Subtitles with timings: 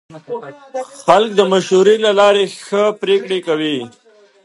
[1.03, 3.77] خلک د مشورې له لارې ښه پرېکړې کوي